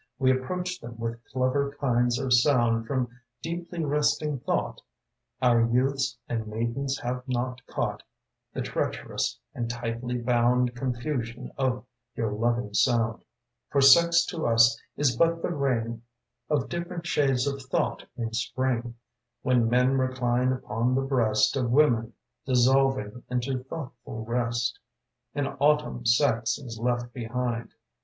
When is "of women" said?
21.55-22.13